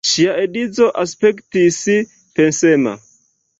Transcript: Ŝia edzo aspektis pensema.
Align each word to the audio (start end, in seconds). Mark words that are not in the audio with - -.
Ŝia 0.11 0.31
edzo 0.43 0.87
aspektis 1.03 1.79
pensema. 2.41 2.97